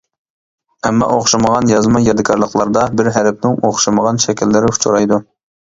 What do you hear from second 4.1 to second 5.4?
شەكىللىرى ئۇچرايدۇ.